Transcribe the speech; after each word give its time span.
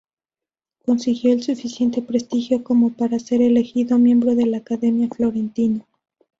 Consiguió 0.83 1.31
el 1.31 1.43
suficiente 1.43 2.01
prestigio 2.01 2.63
como 2.63 2.89
para 2.91 3.19
ser 3.19 3.43
elegido 3.43 3.99
miembro 3.99 4.33
de 4.33 4.47
la 4.47 4.57
Academia 4.57 5.07
Florentina. 5.07 5.85